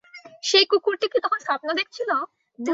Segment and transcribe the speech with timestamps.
[0.43, 2.09] সেই কুকুরটি কি তখন স্বপ্ন দেখছিল?